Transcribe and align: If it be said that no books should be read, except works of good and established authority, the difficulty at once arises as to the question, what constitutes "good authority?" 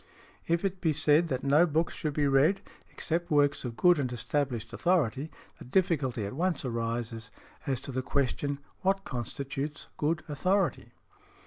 If 0.47 0.65
it 0.65 0.81
be 0.81 0.93
said 0.93 1.27
that 1.27 1.43
no 1.43 1.67
books 1.67 1.93
should 1.93 2.13
be 2.15 2.25
read, 2.25 2.61
except 2.89 3.29
works 3.29 3.63
of 3.63 3.77
good 3.77 3.99
and 3.99 4.11
established 4.11 4.73
authority, 4.73 5.29
the 5.59 5.65
difficulty 5.65 6.25
at 6.25 6.33
once 6.33 6.65
arises 6.65 7.29
as 7.67 7.79
to 7.81 7.91
the 7.91 8.01
question, 8.01 8.57
what 8.81 9.03
constitutes 9.05 9.89
"good 9.97 10.23
authority?" 10.27 10.93